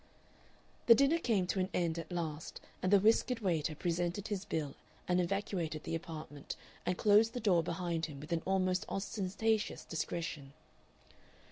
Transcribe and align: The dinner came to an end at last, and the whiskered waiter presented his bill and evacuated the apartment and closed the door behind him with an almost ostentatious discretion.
The 0.87 0.95
dinner 0.95 1.19
came 1.19 1.45
to 1.45 1.59
an 1.59 1.69
end 1.75 1.99
at 1.99 2.11
last, 2.11 2.59
and 2.81 2.91
the 2.91 2.99
whiskered 2.99 3.41
waiter 3.41 3.75
presented 3.75 4.29
his 4.29 4.45
bill 4.45 4.73
and 5.07 5.21
evacuated 5.21 5.83
the 5.83 5.93
apartment 5.93 6.55
and 6.87 6.97
closed 6.97 7.33
the 7.33 7.39
door 7.39 7.61
behind 7.61 8.07
him 8.07 8.19
with 8.19 8.33
an 8.33 8.41
almost 8.45 8.83
ostentatious 8.89 9.85
discretion. 9.85 10.53